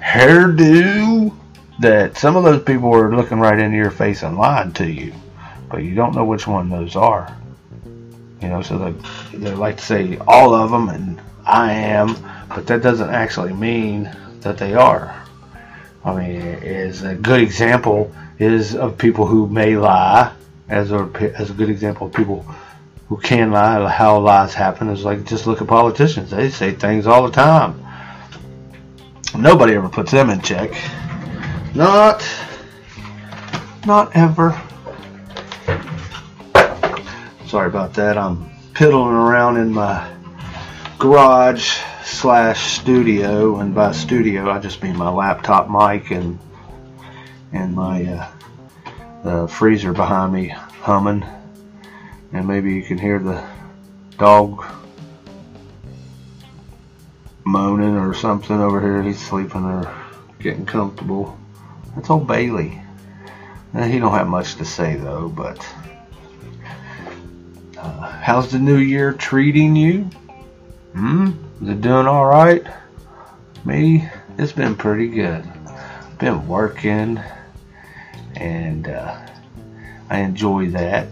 hairdo 0.00 1.34
that 1.80 2.16
some 2.16 2.36
of 2.36 2.44
those 2.44 2.62
people 2.62 2.94
are 2.94 3.14
looking 3.14 3.40
right 3.40 3.58
into 3.58 3.76
your 3.76 3.90
face 3.90 4.22
and 4.22 4.38
lying 4.38 4.72
to 4.74 4.86
you, 4.86 5.12
but 5.70 5.82
you 5.82 5.94
don't 5.94 6.14
know 6.14 6.24
which 6.24 6.46
one 6.46 6.68
those 6.68 6.96
are. 6.96 7.36
You 8.40 8.48
know, 8.48 8.62
so 8.62 8.78
they, 8.78 9.38
they 9.38 9.54
like 9.54 9.78
to 9.78 9.82
say 9.82 10.18
all 10.28 10.54
of 10.54 10.70
them 10.70 10.88
and 10.88 11.20
I 11.46 11.72
am, 11.72 12.16
but 12.48 12.66
that 12.68 12.82
doesn't 12.82 13.10
actually 13.10 13.52
mean 13.52 14.14
that 14.40 14.58
they 14.58 14.74
are. 14.74 15.23
I 16.04 16.14
mean, 16.14 16.40
is 16.40 17.02
a 17.02 17.14
good 17.14 17.40
example 17.40 18.12
is 18.38 18.74
of 18.74 18.98
people 18.98 19.26
who 19.26 19.48
may 19.48 19.76
lie, 19.76 20.32
as 20.68 20.92
a 20.92 21.10
as 21.36 21.50
a 21.50 21.54
good 21.54 21.70
example 21.70 22.08
of 22.08 22.12
people 22.12 22.42
who 23.08 23.16
can 23.16 23.50
lie. 23.52 23.88
How 23.88 24.18
lies 24.18 24.54
happen 24.54 24.90
is 24.90 25.04
like 25.04 25.24
just 25.24 25.46
look 25.46 25.62
at 25.62 25.68
politicians; 25.68 26.30
they 26.30 26.50
say 26.50 26.72
things 26.72 27.06
all 27.06 27.24
the 27.24 27.32
time. 27.32 27.80
Nobody 29.36 29.74
ever 29.74 29.88
puts 29.88 30.12
them 30.12 30.30
in 30.30 30.40
check. 30.42 30.70
Not, 31.74 32.24
not 33.86 34.14
ever. 34.14 34.60
Sorry 37.46 37.66
about 37.66 37.94
that. 37.94 38.16
I'm 38.16 38.50
piddling 38.74 39.14
around 39.14 39.56
in 39.56 39.72
my 39.72 40.08
garage 40.98 41.80
slash 42.04 42.78
studio, 42.78 43.58
and 43.60 43.74
by 43.74 43.92
studio 43.92 44.50
I 44.50 44.58
just 44.58 44.82
mean 44.82 44.96
my 44.96 45.10
laptop 45.10 45.68
mic 45.70 46.10
and 46.10 46.38
and 47.52 47.74
my 47.74 48.04
uh, 48.04 48.30
the 49.22 49.48
freezer 49.48 49.92
behind 49.92 50.32
me 50.32 50.48
humming, 50.48 51.24
and 52.32 52.46
maybe 52.46 52.74
you 52.74 52.82
can 52.82 52.98
hear 52.98 53.18
the 53.18 53.42
dog 54.18 54.64
moaning 57.44 57.96
or 57.96 58.14
something 58.14 58.60
over 58.60 58.80
here. 58.80 59.02
He's 59.02 59.20
sleeping 59.20 59.64
or 59.64 59.94
getting 60.40 60.66
comfortable. 60.66 61.38
That's 61.94 62.10
old 62.10 62.26
Bailey. 62.26 62.80
Uh, 63.74 63.84
he 63.84 63.98
don't 63.98 64.12
have 64.12 64.28
much 64.28 64.56
to 64.56 64.64
say 64.64 64.96
though, 64.96 65.28
but 65.28 65.66
uh, 67.78 68.10
how's 68.10 68.52
the 68.52 68.58
new 68.58 68.76
year 68.76 69.12
treating 69.12 69.74
you? 69.74 70.02
Hmm? 70.92 71.43
Is 71.62 71.68
it 71.68 71.80
doing 71.80 72.06
all 72.06 72.26
right? 72.26 72.64
Me, 73.64 74.08
it's 74.38 74.52
been 74.52 74.76
pretty 74.76 75.08
good. 75.08 75.44
Been 76.18 76.46
working, 76.46 77.20
and 78.36 78.88
uh, 78.88 79.18
I 80.10 80.18
enjoy 80.18 80.70
that. 80.70 81.08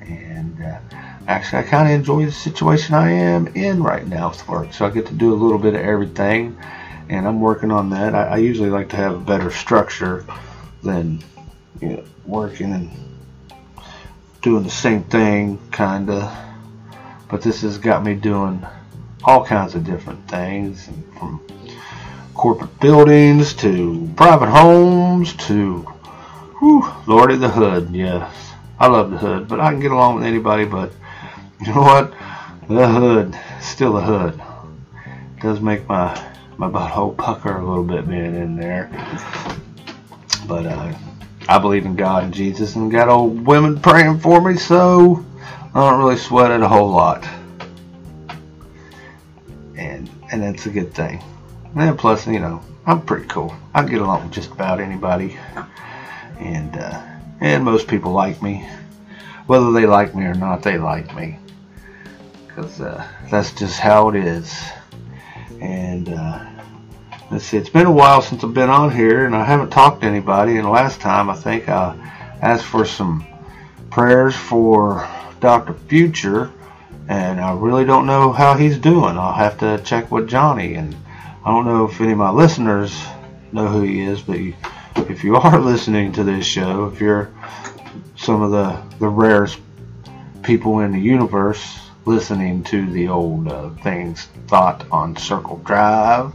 And 0.00 0.62
uh, 0.62 0.78
actually, 1.28 1.60
I 1.60 1.62
kind 1.64 1.88
of 1.88 1.94
enjoy 1.94 2.24
the 2.26 2.32
situation 2.32 2.94
I 2.94 3.10
am 3.10 3.48
in 3.48 3.82
right 3.82 4.06
now 4.06 4.30
with 4.30 4.46
work. 4.48 4.72
So 4.72 4.86
I 4.86 4.90
get 4.90 5.06
to 5.06 5.14
do 5.14 5.32
a 5.32 5.36
little 5.36 5.58
bit 5.58 5.74
of 5.74 5.80
everything 5.80 6.56
and 7.08 7.26
I'm 7.26 7.40
working 7.40 7.70
on 7.70 7.90
that. 7.90 8.14
I, 8.14 8.24
I 8.24 8.36
usually 8.38 8.70
like 8.70 8.88
to 8.90 8.96
have 8.96 9.14
a 9.14 9.20
better 9.20 9.50
structure 9.50 10.24
than 10.82 11.22
you 11.80 11.88
know, 11.88 12.04
working 12.24 12.72
and 12.72 12.90
doing 14.42 14.62
the 14.64 14.70
same 14.70 15.04
thing, 15.04 15.60
kinda. 15.70 16.44
But 17.28 17.42
this 17.42 17.62
has 17.62 17.78
got 17.78 18.04
me 18.04 18.14
doing 18.14 18.64
all 19.24 19.44
kinds 19.44 19.74
of 19.74 19.84
different 19.84 20.28
things, 20.28 20.88
from 21.18 21.40
corporate 22.34 22.78
buildings 22.80 23.54
to 23.54 24.10
private 24.16 24.50
homes 24.50 25.34
to, 25.34 25.80
whew, 26.58 26.86
Lordy 27.06 27.36
the 27.36 27.48
hood. 27.48 27.90
Yes, 27.94 28.52
I 28.78 28.88
love 28.88 29.10
the 29.10 29.18
hood, 29.18 29.48
but 29.48 29.60
I 29.60 29.70
can 29.70 29.80
get 29.80 29.90
along 29.90 30.16
with 30.16 30.24
anybody. 30.24 30.64
But 30.64 30.92
you 31.60 31.74
know 31.74 31.82
what? 31.82 32.14
The 32.68 32.88
hood, 32.88 33.38
still 33.60 33.94
the 33.94 34.02
hood, 34.02 34.42
does 35.40 35.60
make 35.60 35.88
my 35.88 36.14
my 36.58 36.68
butthole 36.68 37.16
pucker 37.16 37.58
a 37.58 37.66
little 37.66 37.84
bit 37.84 38.08
being 38.08 38.34
in 38.34 38.56
there. 38.56 38.90
But 40.46 40.66
uh, 40.66 40.94
I 41.48 41.58
believe 41.58 41.84
in 41.84 41.96
God 41.96 42.24
and 42.24 42.34
Jesus 42.34 42.76
and 42.76 42.90
got 42.90 43.08
old 43.08 43.46
women 43.46 43.80
praying 43.80 44.20
for 44.20 44.40
me, 44.40 44.56
so 44.56 45.24
I 45.74 45.90
don't 45.90 45.98
really 45.98 46.16
sweat 46.16 46.50
it 46.50 46.60
a 46.60 46.68
whole 46.68 46.90
lot. 46.90 47.28
And 50.30 50.42
that's 50.42 50.66
a 50.66 50.70
good 50.70 50.94
thing. 50.94 51.22
And 51.76 51.98
plus, 51.98 52.26
you 52.26 52.40
know, 52.40 52.62
I'm 52.86 53.02
pretty 53.02 53.26
cool. 53.28 53.54
I 53.74 53.84
get 53.84 54.00
along 54.00 54.24
with 54.24 54.32
just 54.32 54.50
about 54.50 54.80
anybody, 54.80 55.38
and 56.38 56.76
uh, 56.76 57.02
and 57.40 57.64
most 57.64 57.88
people 57.88 58.12
like 58.12 58.42
me. 58.42 58.66
Whether 59.46 59.72
they 59.72 59.86
like 59.86 60.14
me 60.14 60.24
or 60.24 60.34
not, 60.34 60.62
they 60.62 60.78
like 60.78 61.14
me, 61.14 61.38
because 62.48 62.80
uh, 62.80 63.06
that's 63.30 63.52
just 63.52 63.78
how 63.78 64.08
it 64.08 64.16
is 64.16 64.52
and 65.60 66.08
uh, 66.08 66.44
let's 67.30 67.44
see, 67.44 67.56
it's 67.56 67.68
been 67.68 67.86
a 67.86 67.92
while 67.92 68.22
since 68.22 68.44
I've 68.44 68.54
been 68.54 68.70
on 68.70 68.90
here, 68.90 69.26
and 69.26 69.34
I 69.34 69.44
haven't 69.44 69.70
talked 69.70 70.02
to 70.02 70.06
anybody. 70.06 70.56
And 70.56 70.68
last 70.68 71.00
time, 71.00 71.30
I 71.30 71.34
think 71.34 71.68
I 71.68 71.96
asked 72.42 72.66
for 72.66 72.84
some 72.84 73.26
prayers 73.90 74.34
for 74.34 75.08
Dr. 75.40 75.74
Future, 75.74 76.52
and 77.08 77.40
I 77.40 77.52
really 77.54 77.84
don't 77.84 78.06
know 78.06 78.32
how 78.32 78.54
he's 78.54 78.78
doing. 78.78 79.16
I'll 79.16 79.32
have 79.32 79.58
to 79.58 79.78
check 79.84 80.10
with 80.10 80.28
Johnny, 80.28 80.74
and 80.74 80.96
I 81.44 81.50
don't 81.50 81.64
know 81.64 81.84
if 81.86 82.00
any 82.00 82.12
of 82.12 82.18
my 82.18 82.30
listeners 82.30 82.98
know 83.52 83.68
who 83.68 83.82
he 83.82 84.02
is, 84.02 84.22
but 84.22 84.38
if 85.08 85.22
you 85.22 85.36
are 85.36 85.60
listening 85.72 86.12
to 86.12 86.24
this 86.24 86.44
show, 86.44 86.86
if 86.86 87.00
you're 87.00 87.32
some 88.16 88.42
of 88.42 88.50
the, 88.50 88.82
the 88.98 89.08
rarest 89.08 89.60
people 90.42 90.80
in 90.80 90.92
the 90.92 91.00
universe, 91.00 91.78
listening 92.06 92.62
to 92.62 92.88
the 92.92 93.08
old 93.08 93.48
uh, 93.48 93.70
things 93.82 94.26
thought 94.46 94.86
on 94.92 95.16
Circle 95.16 95.58
Drive. 95.58 96.32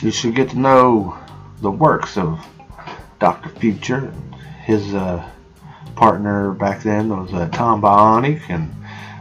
you 0.00 0.10
should 0.10 0.34
get 0.34 0.50
to 0.50 0.58
know 0.58 1.18
the 1.60 1.70
works 1.70 2.16
of 2.16 2.44
Dr. 3.18 3.48
Future. 3.48 4.12
His 4.62 4.94
uh, 4.94 5.28
partner 5.96 6.52
back 6.52 6.82
then 6.82 7.08
was 7.08 7.32
uh, 7.32 7.48
Tom 7.48 7.82
Bionic, 7.82 8.42
and 8.48 8.72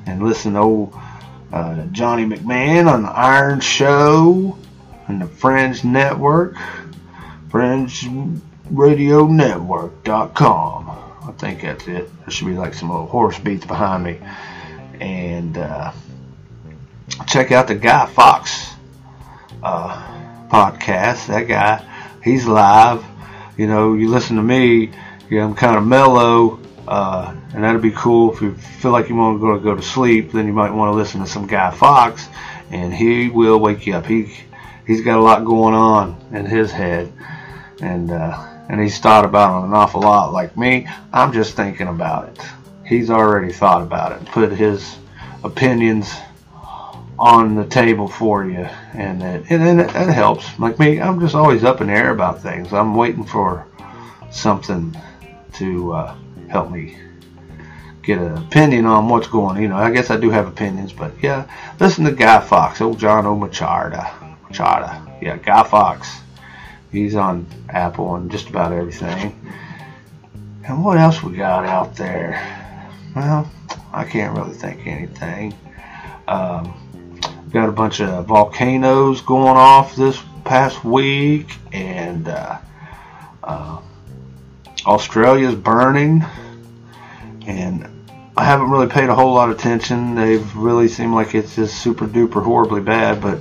and 0.05 0.23
listen 0.23 0.53
to 0.53 0.59
old 0.59 0.93
uh, 1.51 1.85
Johnny 1.91 2.25
McMahon 2.25 2.91
on 2.91 3.03
the 3.03 3.09
Iron 3.09 3.59
Show 3.59 4.57
and 5.07 5.21
the 5.21 5.27
Fringe 5.27 5.83
Network, 5.83 6.55
Fringe 7.49 8.07
Radio 8.69 9.27
Network.com. 9.27 10.89
I 10.89 11.31
think 11.37 11.61
that's 11.61 11.87
it. 11.87 12.09
There 12.19 12.29
should 12.29 12.47
be 12.47 12.53
like 12.53 12.73
some 12.73 12.89
little 12.89 13.05
horse 13.05 13.39
beats 13.39 13.65
behind 13.65 14.03
me. 14.03 14.19
And 14.99 15.57
uh, 15.57 15.91
check 17.27 17.51
out 17.51 17.67
the 17.67 17.75
Guy 17.75 18.05
Fox 18.07 18.73
uh, 19.61 20.47
podcast. 20.49 21.27
That 21.27 21.47
guy, 21.47 21.85
he's 22.23 22.45
live. 22.45 23.03
You 23.57 23.67
know, 23.67 23.93
you 23.93 24.09
listen 24.09 24.37
to 24.37 24.43
me, 24.43 24.91
I'm 25.31 25.55
kind 25.55 25.77
of 25.77 25.85
mellow, 25.85 26.59
uh, 26.87 27.33
and 27.53 27.63
that'd 27.63 27.81
be 27.81 27.91
cool 27.91 28.33
if 28.33 28.41
you 28.41 28.55
feel 28.55 28.91
like 28.91 29.09
you 29.09 29.15
want 29.15 29.39
to 29.39 29.59
go, 29.59 29.75
to 29.75 29.81
sleep. 29.81 30.31
Then 30.31 30.47
you 30.47 30.53
might 30.53 30.71
want 30.71 30.91
to 30.91 30.95
listen 30.95 31.21
to 31.21 31.27
some 31.27 31.47
Guy 31.47 31.71
Fox, 31.71 32.27
and 32.71 32.93
he 32.93 33.29
will 33.29 33.59
wake 33.59 33.85
you 33.87 33.95
up. 33.95 34.05
He 34.05 34.35
he's 34.85 35.01
got 35.01 35.17
a 35.17 35.21
lot 35.21 35.45
going 35.45 35.73
on 35.73 36.19
in 36.31 36.45
his 36.45 36.71
head, 36.71 37.11
and 37.81 38.11
uh, 38.11 38.65
and 38.69 38.81
he's 38.81 38.99
thought 38.99 39.25
about 39.25 39.61
it 39.61 39.67
an 39.67 39.73
awful 39.73 40.01
lot. 40.01 40.33
Like 40.33 40.57
me, 40.57 40.87
I'm 41.11 41.31
just 41.31 41.55
thinking 41.55 41.87
about 41.87 42.29
it. 42.29 42.39
He's 42.85 43.09
already 43.09 43.53
thought 43.53 43.81
about 43.81 44.11
it, 44.11 44.25
put 44.27 44.51
his 44.51 44.97
opinions 45.43 46.13
on 47.17 47.55
the 47.55 47.65
table 47.65 48.07
for 48.07 48.45
you, 48.45 48.67
and 48.93 49.21
it, 49.23 49.45
and 49.49 49.79
it, 49.79 49.89
it 49.89 50.09
helps. 50.09 50.59
Like 50.59 50.79
me, 50.79 50.99
I'm 50.99 51.19
just 51.21 51.35
always 51.35 51.63
up 51.63 51.79
in 51.79 51.87
the 51.87 51.93
air 51.93 52.11
about 52.11 52.41
things. 52.41 52.73
I'm 52.73 52.95
waiting 52.95 53.23
for 53.23 53.67
something 54.31 54.95
to 55.53 55.93
uh, 55.93 56.15
help 56.53 56.71
me 56.71 56.95
get 58.03 58.19
an 58.19 58.37
opinion 58.37 58.85
on 58.85 59.09
what's 59.09 59.27
going. 59.27 59.57
on. 59.57 59.61
You 59.61 59.67
know, 59.69 59.75
I 59.75 59.91
guess 59.91 60.09
I 60.11 60.17
do 60.17 60.29
have 60.29 60.47
opinions, 60.47 60.93
but 60.93 61.11
yeah, 61.21 61.49
listen 61.79 62.05
to 62.05 62.11
Guy 62.11 62.39
Fox, 62.39 62.79
old 62.79 62.99
John 62.99 63.25
O'Machada, 63.25 64.37
Machada, 64.47 65.21
yeah, 65.21 65.37
Guy 65.37 65.63
Fox. 65.63 66.19
He's 66.91 67.15
on 67.15 67.47
Apple 67.69 68.15
and 68.15 68.29
just 68.29 68.49
about 68.49 68.71
everything. 68.71 69.35
And 70.65 70.85
what 70.85 70.97
else 70.97 71.23
we 71.23 71.35
got 71.35 71.65
out 71.65 71.95
there? 71.95 72.31
Well, 73.15 73.51
I 73.91 74.05
can't 74.05 74.37
really 74.37 74.53
think 74.53 74.85
anything. 74.85 75.53
Um, 76.27 77.19
got 77.51 77.67
a 77.67 77.71
bunch 77.71 77.99
of 77.99 78.25
volcanoes 78.25 79.21
going 79.21 79.57
off 79.57 79.95
this 79.95 80.21
past 80.45 80.83
week, 80.83 81.57
and 81.71 82.27
uh, 82.27 82.59
uh, 83.43 83.81
Australia's 84.85 85.55
burning, 85.55 86.23
and 87.45 87.89
I 88.35 88.43
haven't 88.43 88.69
really 88.69 88.87
paid 88.87 89.09
a 89.09 89.15
whole 89.15 89.33
lot 89.33 89.49
of 89.49 89.57
attention. 89.57 90.15
They've 90.15 90.55
really 90.55 90.87
seemed 90.87 91.13
like 91.13 91.35
it's 91.35 91.55
just 91.55 91.81
super 91.81 92.07
duper 92.07 92.43
horribly 92.43 92.81
bad, 92.81 93.21
but 93.21 93.39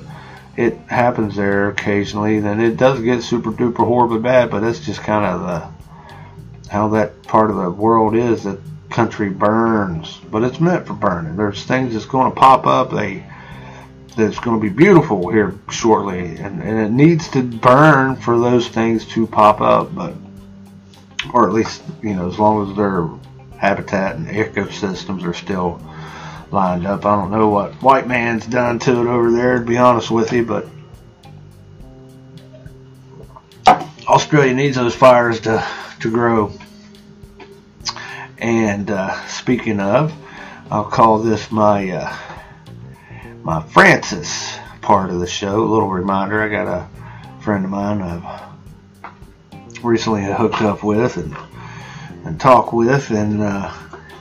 it 0.57 0.77
happens 0.89 1.37
there 1.37 1.71
occasionally. 1.71 2.41
Then 2.41 2.61
it 2.61 2.77
does 2.77 3.01
get 3.01 3.23
super 3.23 3.53
duper 3.53 3.87
horribly 3.87 4.21
bad, 4.21 4.51
but 4.51 4.61
that's 4.61 4.81
just 4.81 5.01
kind 5.03 5.25
of 5.25 5.41
the 5.41 6.71
how 6.71 6.89
that 6.89 7.23
part 7.23 7.51
of 7.51 7.57
the 7.57 7.71
world 7.71 8.15
is. 8.15 8.45
That 8.45 8.59
country 8.91 9.31
burns, 9.31 10.21
but 10.31 10.43
it's 10.43 10.61
meant 10.61 10.87
for 10.87 10.93
burning. 10.93 11.37
There's 11.37 11.65
things 11.65 11.95
that's 11.95 12.07
going 12.07 12.31
to 12.31 12.39
pop 12.39 12.67
up. 12.67 12.91
They 12.91 13.25
that's 14.17 14.39
going 14.39 14.61
to 14.61 14.63
be 14.63 14.69
beautiful 14.69 15.31
here 15.31 15.59
shortly, 15.71 16.37
and, 16.37 16.63
and 16.63 16.79
it 16.79 16.91
needs 16.91 17.29
to 17.29 17.43
burn 17.43 18.17
for 18.17 18.39
those 18.39 18.69
things 18.69 19.07
to 19.07 19.27
pop 19.27 19.63
up, 19.63 19.95
but 19.95 20.15
or 21.33 21.49
at 21.49 21.55
least 21.55 21.83
you 22.03 22.15
know 22.15 22.29
as 22.29 22.39
long 22.39 22.71
as 22.71 22.77
their 22.77 23.09
habitat 23.63 24.17
and 24.17 24.27
ecosystems 24.27 25.23
are 25.23 25.33
still 25.33 25.81
lined 26.51 26.85
up. 26.85 27.07
I 27.07 27.15
don't 27.15 27.31
know 27.31 27.49
what 27.49 27.73
white 27.75 28.09
man's 28.09 28.45
done 28.45 28.81
to 28.81 28.91
it 28.91 29.07
over 29.07 29.31
there, 29.31 29.61
to 29.61 29.65
be 29.65 29.77
honest 29.77 30.11
with 30.11 30.33
you, 30.33 30.45
but 30.45 30.67
Australia 34.09 34.53
needs 34.53 34.75
those 34.75 34.97
fires 34.97 35.39
to 35.43 35.65
to 36.01 36.11
grow. 36.11 36.53
And 38.39 38.91
uh, 38.91 39.25
speaking 39.29 39.79
of, 39.79 40.13
I'll 40.69 40.85
call 40.85 41.21
this 41.21 41.53
my 41.53 41.89
uh, 41.89 42.17
my 43.45 43.63
Francis 43.63 44.59
part 44.81 45.11
of 45.11 45.21
the 45.21 45.27
show. 45.29 45.63
A 45.63 45.71
little 45.71 45.89
reminder: 45.89 46.43
I 46.43 46.49
got 46.49 46.67
a 46.67 46.89
friend 47.41 47.65
of 47.65 47.71
mine 47.71 48.03
I've 48.03 49.85
recently 49.85 50.25
hooked 50.25 50.63
up 50.63 50.83
with 50.83 51.17
and 51.17 51.37
and 52.25 52.41
talk 52.41 52.73
with, 52.73 53.11
and 53.11 53.43
uh, 53.43 53.73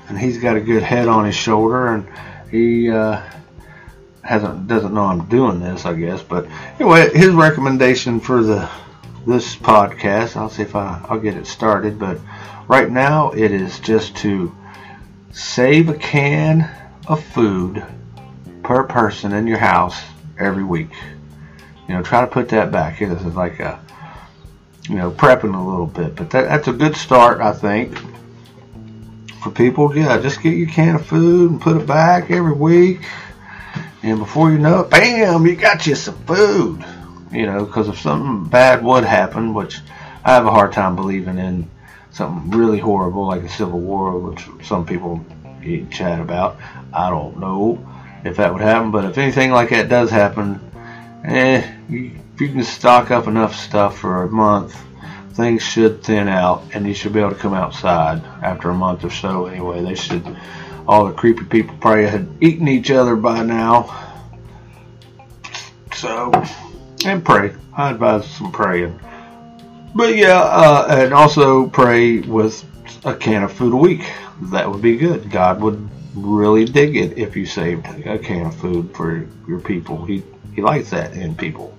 and 0.09 0.17
he's 0.17 0.37
got 0.37 0.55
a 0.55 0.61
good 0.61 0.83
head 0.83 1.07
on 1.07 1.25
his 1.25 1.35
shoulder, 1.35 1.87
and 1.87 2.07
he 2.49 2.89
uh, 2.89 3.21
hasn't 4.23 4.67
doesn't 4.67 4.93
know 4.93 5.05
I'm 5.05 5.25
doing 5.25 5.59
this, 5.59 5.85
I 5.85 5.93
guess. 5.93 6.21
But 6.21 6.47
anyway, 6.79 7.09
his 7.13 7.29
recommendation 7.29 8.19
for 8.19 8.43
the 8.43 8.69
this 9.25 9.55
podcast, 9.55 10.35
I'll 10.35 10.49
see 10.49 10.63
if 10.63 10.75
I, 10.75 11.05
I'll 11.07 11.19
get 11.19 11.35
it 11.35 11.47
started. 11.47 11.99
But 11.99 12.19
right 12.67 12.89
now, 12.89 13.31
it 13.31 13.51
is 13.51 13.79
just 13.79 14.15
to 14.17 14.55
save 15.31 15.89
a 15.89 15.95
can 15.95 16.69
of 17.07 17.23
food 17.23 17.83
per 18.63 18.83
person 18.83 19.33
in 19.33 19.47
your 19.47 19.57
house 19.57 20.01
every 20.39 20.63
week. 20.63 20.91
You 21.87 21.95
know, 21.95 22.03
try 22.03 22.21
to 22.21 22.27
put 22.27 22.49
that 22.49 22.71
back. 22.71 22.99
This 22.99 23.21
is 23.21 23.35
like 23.35 23.59
a 23.59 23.83
you 24.89 24.95
know, 24.95 25.11
prepping 25.11 25.55
a 25.55 25.61
little 25.61 25.87
bit. 25.87 26.15
But 26.15 26.29
that, 26.31 26.47
that's 26.47 26.67
a 26.67 26.73
good 26.73 26.95
start, 26.95 27.41
I 27.41 27.53
think, 27.53 27.97
for 29.41 29.51
people. 29.51 29.95
Yeah, 29.95 30.19
just 30.19 30.41
get 30.41 30.55
your 30.55 30.69
can 30.69 30.95
of 30.95 31.05
food 31.05 31.51
and 31.51 31.61
put 31.61 31.77
it 31.77 31.87
back 31.87 32.31
every 32.31 32.53
week. 32.53 33.01
And 34.03 34.19
before 34.19 34.51
you 34.51 34.57
know 34.57 34.81
it, 34.81 34.89
bam, 34.89 35.45
you 35.45 35.55
got 35.55 35.85
you 35.85 35.95
some 35.95 36.17
food. 36.25 36.83
You 37.31 37.45
know, 37.45 37.65
because 37.65 37.87
if 37.87 37.99
something 37.99 38.49
bad 38.49 38.83
would 38.83 39.03
happen, 39.03 39.53
which 39.53 39.79
I 40.25 40.33
have 40.33 40.45
a 40.45 40.51
hard 40.51 40.73
time 40.73 40.95
believing 40.95 41.37
in 41.37 41.69
something 42.11 42.51
really 42.51 42.79
horrible 42.79 43.27
like 43.27 43.43
a 43.43 43.49
civil 43.49 43.79
war, 43.79 44.17
which 44.19 44.45
some 44.63 44.85
people 44.85 45.23
chat 45.91 46.19
about. 46.19 46.57
I 46.93 47.09
don't 47.09 47.39
know 47.39 47.85
if 48.23 48.37
that 48.37 48.51
would 48.53 48.61
happen, 48.61 48.91
but 48.91 49.05
if 49.05 49.17
anything 49.17 49.51
like 49.51 49.69
that 49.69 49.89
does 49.89 50.09
happen, 50.09 50.59
eh, 51.23 51.71
you, 51.89 52.20
if 52.33 52.41
you 52.41 52.49
can 52.49 52.63
stock 52.63 53.11
up 53.11 53.27
enough 53.27 53.55
stuff 53.55 53.99
for 53.99 54.23
a 54.23 54.29
month, 54.29 54.75
things 55.33 55.63
should 55.63 56.03
thin 56.03 56.27
out, 56.27 56.63
and 56.73 56.85
you 56.85 56.93
should 56.93 57.13
be 57.13 57.19
able 57.19 57.31
to 57.31 57.35
come 57.35 57.53
outside 57.53 58.23
after 58.43 58.69
a 58.69 58.73
month 58.73 59.03
or 59.03 59.09
so. 59.09 59.45
Anyway, 59.45 59.81
they 59.81 59.95
should. 59.95 60.37
All 60.87 61.05
the 61.05 61.13
creepy 61.13 61.45
people 61.45 61.75
probably 61.79 62.07
had 62.07 62.27
eaten 62.41 62.67
each 62.67 62.91
other 62.91 63.15
by 63.15 63.43
now. 63.43 64.17
So, 65.93 66.31
and 67.05 67.23
pray. 67.23 67.53
I 67.73 67.91
advise 67.91 68.29
some 68.29 68.51
praying. 68.51 68.99
But 69.93 70.15
yeah, 70.15 70.39
uh, 70.39 70.87
and 70.89 71.13
also 71.13 71.67
pray 71.67 72.19
with 72.19 72.65
a 73.05 73.15
can 73.15 73.43
of 73.43 73.53
food 73.53 73.73
a 73.73 73.77
week. 73.77 74.09
That 74.51 74.69
would 74.69 74.81
be 74.81 74.97
good. 74.97 75.29
God 75.29 75.61
would 75.61 75.87
really 76.15 76.65
dig 76.65 76.95
it 76.95 77.17
if 77.17 77.35
you 77.35 77.45
saved 77.45 77.85
a 78.05 78.17
can 78.17 78.47
of 78.47 78.55
food 78.55 78.95
for 78.95 79.27
your 79.47 79.59
people. 79.59 80.03
He 80.05 80.23
he 80.55 80.61
likes 80.61 80.89
that 80.89 81.13
in 81.13 81.35
people. 81.35 81.77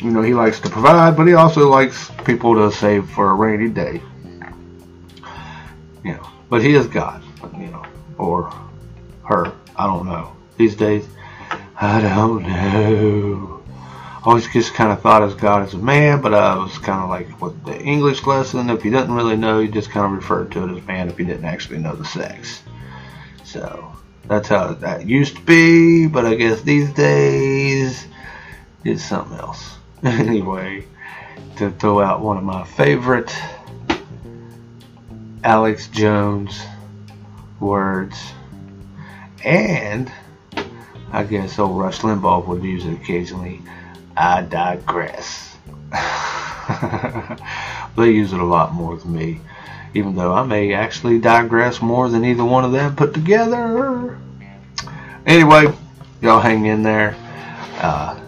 You 0.00 0.10
know, 0.10 0.22
he 0.22 0.34
likes 0.34 0.60
to 0.60 0.70
provide, 0.70 1.16
but 1.16 1.26
he 1.26 1.34
also 1.34 1.68
likes 1.68 2.10
people 2.24 2.54
to 2.54 2.72
save 2.76 3.08
for 3.10 3.30
a 3.30 3.34
rainy 3.34 3.68
day. 3.68 4.00
You 6.04 6.14
know, 6.14 6.26
but 6.48 6.62
he 6.62 6.74
is 6.74 6.86
God, 6.86 7.22
you 7.56 7.68
know, 7.68 7.84
or 8.18 8.52
her. 9.24 9.52
I 9.76 9.86
don't 9.86 10.06
know. 10.06 10.36
These 10.56 10.76
days, 10.76 11.06
I 11.80 12.00
don't 12.00 12.42
know. 12.42 13.62
Always 14.24 14.46
just 14.52 14.74
kind 14.74 14.92
of 14.92 15.00
thought 15.00 15.22
as 15.22 15.34
God 15.34 15.62
as 15.62 15.74
a 15.74 15.78
man, 15.78 16.20
but 16.20 16.32
I 16.32 16.56
was 16.56 16.78
kind 16.78 17.02
of 17.02 17.10
like 17.10 17.40
with 17.40 17.64
the 17.64 17.80
English 17.80 18.24
lesson. 18.24 18.70
If 18.70 18.84
you 18.84 18.90
didn't 18.90 19.14
really 19.14 19.36
know, 19.36 19.58
you 19.58 19.68
just 19.68 19.90
kind 19.90 20.06
of 20.06 20.12
referred 20.12 20.52
to 20.52 20.64
it 20.64 20.76
as 20.76 20.86
man 20.86 21.08
if 21.08 21.18
you 21.18 21.24
didn't 21.24 21.44
actually 21.44 21.78
know 21.78 21.96
the 21.96 22.04
sex. 22.04 22.62
So 23.44 23.92
that's 24.26 24.48
how 24.48 24.74
that 24.74 25.06
used 25.06 25.36
to 25.36 25.42
be, 25.42 26.06
but 26.06 26.24
I 26.24 26.36
guess 26.36 26.62
these 26.62 26.92
days 26.92 28.06
it's 28.84 29.02
something 29.02 29.38
else. 29.38 29.78
anyway, 30.04 30.84
to 31.56 31.70
throw 31.70 32.00
out 32.00 32.20
one 32.20 32.36
of 32.36 32.42
my 32.42 32.64
favorite 32.64 33.32
Alex 35.44 35.86
Jones 35.86 36.60
words, 37.60 38.20
and 39.44 40.10
I 41.12 41.22
guess 41.22 41.56
old 41.56 41.78
Rush 41.78 42.00
Limbaugh 42.00 42.44
would 42.48 42.64
use 42.64 42.84
it 42.84 42.94
occasionally. 42.94 43.62
I 44.16 44.42
digress. 44.42 45.56
they 47.96 48.10
use 48.10 48.32
it 48.32 48.40
a 48.40 48.44
lot 48.44 48.74
more 48.74 48.96
than 48.96 49.12
me, 49.12 49.40
even 49.94 50.16
though 50.16 50.32
I 50.32 50.42
may 50.42 50.74
actually 50.74 51.20
digress 51.20 51.80
more 51.80 52.08
than 52.08 52.24
either 52.24 52.44
one 52.44 52.64
of 52.64 52.72
them 52.72 52.96
put 52.96 53.14
together. 53.14 54.18
Anyway, 55.26 55.72
y'all 56.20 56.40
hang 56.40 56.66
in 56.66 56.82
there. 56.82 57.14
Uh, 57.78 58.18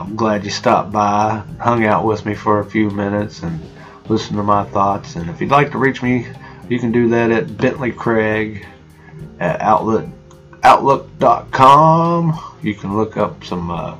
I'm 0.00 0.16
glad 0.16 0.44
you 0.44 0.50
stopped 0.50 0.92
by, 0.92 1.42
hung 1.60 1.84
out 1.84 2.06
with 2.06 2.24
me 2.24 2.34
for 2.34 2.60
a 2.60 2.64
few 2.64 2.88
minutes, 2.88 3.42
and 3.42 3.60
listened 4.08 4.38
to 4.38 4.42
my 4.42 4.64
thoughts. 4.64 5.14
And 5.14 5.28
if 5.28 5.42
you'd 5.42 5.50
like 5.50 5.72
to 5.72 5.78
reach 5.78 6.02
me, 6.02 6.26
you 6.70 6.78
can 6.78 6.90
do 6.90 7.10
that 7.10 7.30
at 7.30 7.58
Bentley 7.58 7.92
Craig 7.92 8.66
at 9.38 9.60
Outlook, 9.60 10.08
Outlook.com. 10.62 12.56
You 12.62 12.74
can 12.74 12.96
look 12.96 13.18
up 13.18 13.44
some 13.44 13.70
uh, 13.70 13.96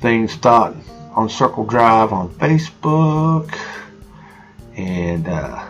things 0.00 0.34
thought 0.34 0.74
on 1.14 1.28
Circle 1.28 1.64
Drive 1.64 2.12
on 2.12 2.30
Facebook. 2.30 3.56
And 4.76 5.28
uh, 5.28 5.64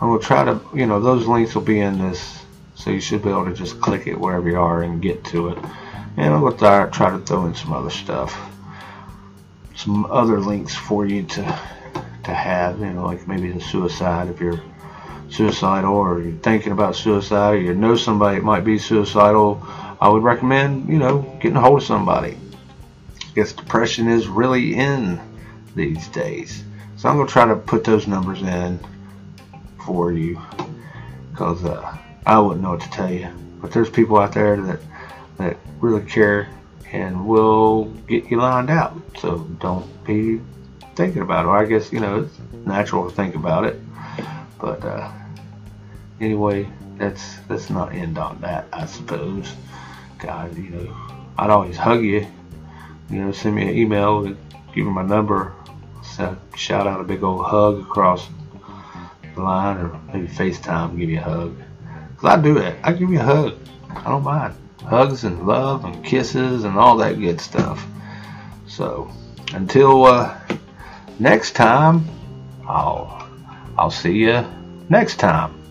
I'm 0.00 0.08
going 0.08 0.20
to 0.20 0.24
try 0.24 0.44
to, 0.44 0.60
you 0.72 0.86
know, 0.86 1.00
those 1.00 1.26
links 1.26 1.56
will 1.56 1.62
be 1.62 1.80
in 1.80 1.98
this. 1.98 2.44
So 2.76 2.90
you 2.90 3.00
should 3.00 3.24
be 3.24 3.30
able 3.30 3.46
to 3.46 3.54
just 3.54 3.80
click 3.80 4.06
it 4.06 4.20
wherever 4.20 4.48
you 4.48 4.60
are 4.60 4.82
and 4.82 5.02
get 5.02 5.24
to 5.26 5.48
it. 5.48 5.58
And 6.16 6.32
I'm 6.32 6.40
going 6.40 6.56
to 6.56 6.90
try 6.92 7.10
to 7.10 7.18
throw 7.18 7.46
in 7.46 7.54
some 7.54 7.72
other 7.72 7.90
stuff. 7.90 8.36
Some 9.74 10.06
other 10.06 10.40
links 10.40 10.74
for 10.74 11.06
you 11.06 11.22
to 11.24 11.60
to 12.24 12.34
have, 12.34 12.80
you 12.80 12.92
know, 12.92 13.06
like 13.06 13.28
maybe 13.28 13.52
the 13.52 13.60
suicide 13.60 14.28
if 14.28 14.40
you're 14.40 14.60
suicidal 15.28 15.94
or 15.94 16.20
you're 16.20 16.38
thinking 16.38 16.72
about 16.72 16.96
suicide 16.96 17.54
or 17.54 17.60
you 17.60 17.74
know 17.74 17.94
somebody 17.96 18.36
that 18.38 18.44
might 18.44 18.64
be 18.64 18.78
suicidal, 18.78 19.62
I 20.00 20.08
would 20.08 20.22
recommend, 20.22 20.88
you 20.88 20.98
know, 20.98 21.18
getting 21.40 21.56
a 21.56 21.60
hold 21.60 21.80
of 21.80 21.86
somebody. 21.86 22.36
I 22.36 23.34
guess 23.34 23.52
depression 23.52 24.08
is 24.08 24.26
really 24.26 24.74
in 24.74 25.20
these 25.74 26.08
days. 26.08 26.64
So 26.96 27.08
I'm 27.08 27.16
going 27.16 27.26
to 27.26 27.32
try 27.32 27.46
to 27.46 27.56
put 27.56 27.84
those 27.84 28.06
numbers 28.06 28.42
in 28.42 28.80
for 29.84 30.12
you 30.12 30.40
because 31.30 31.64
uh, 31.64 31.96
I 32.24 32.38
wouldn't 32.38 32.62
know 32.62 32.70
what 32.70 32.80
to 32.80 32.90
tell 32.90 33.12
you. 33.12 33.28
But 33.60 33.72
there's 33.72 33.90
people 33.90 34.18
out 34.18 34.32
there 34.32 34.60
that, 34.60 34.80
that 35.38 35.56
really 35.80 36.04
care 36.04 36.48
and 36.92 37.26
will 37.26 37.84
get 38.08 38.30
you 38.30 38.38
lined 38.38 38.70
out. 38.70 38.96
So 39.18 39.38
don't 39.60 40.04
be 40.04 40.40
thinking 40.94 41.22
about 41.22 41.46
it. 41.46 41.48
I 41.48 41.64
guess, 41.66 41.92
you 41.92 42.00
know, 42.00 42.24
it's 42.24 42.66
natural 42.66 43.08
to 43.08 43.14
think 43.14 43.34
about 43.34 43.64
it. 43.64 43.80
But 44.58 44.84
uh, 44.84 45.10
anyway, 46.20 46.68
that's 46.96 47.36
that's 47.48 47.70
not 47.70 47.92
end 47.92 48.18
on 48.18 48.40
that, 48.40 48.66
I 48.72 48.86
suppose. 48.86 49.54
God, 50.18 50.56
you 50.56 50.70
know, 50.70 50.96
I'd 51.38 51.50
always 51.50 51.76
hug 51.76 52.02
you. 52.02 52.26
You 53.10 53.24
know, 53.24 53.32
send 53.32 53.54
me 53.54 53.68
an 53.68 53.76
email, 53.76 54.24
give 54.24 54.86
me 54.86 54.90
my 54.90 55.02
number, 55.02 55.52
shout 56.56 56.86
out 56.86 57.00
a 57.00 57.04
big 57.04 57.22
old 57.22 57.44
hug 57.44 57.80
across 57.80 58.28
the 59.34 59.42
line, 59.42 59.76
or 59.76 60.00
maybe 60.12 60.26
FaceTime, 60.26 60.98
give 60.98 61.10
you 61.10 61.18
a 61.18 61.22
hug. 61.22 61.56
Cause 62.16 62.38
I 62.38 62.42
do 62.42 62.54
that. 62.54 62.76
I 62.82 62.92
give 62.92 63.10
you 63.10 63.20
a 63.20 63.22
hug. 63.22 63.58
I 63.90 64.04
don't 64.04 64.24
mind 64.24 64.54
hugs 64.82 65.24
and 65.24 65.46
love 65.46 65.84
and 65.84 66.04
kisses 66.04 66.64
and 66.64 66.76
all 66.76 66.96
that 66.98 67.18
good 67.18 67.40
stuff. 67.40 67.84
So 68.66 69.10
until 69.54 70.04
uh, 70.04 70.38
next 71.18 71.52
time, 71.52 72.04
I'll 72.66 73.28
I'll 73.78 73.90
see 73.90 74.14
you 74.14 74.44
next 74.88 75.16
time. 75.16 75.65